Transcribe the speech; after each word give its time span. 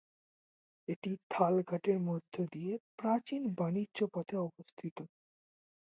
এটি 0.87 1.11
থাল 1.29 1.55
ঘাটের 1.63 1.97
মধ্য 2.07 2.33
দিয়ে 2.53 2.71
প্রাচীন 2.99 3.41
বাণিজ্য 3.57 3.99
পথে 4.13 4.35
অবস্থিত। 4.47 4.97